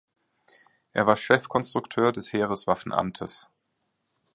Er 0.93 1.05
war 1.05 1.15
Chefkonstrukteur 1.15 2.11
des 2.11 2.33
Heereswaffenamtes. 2.33 3.51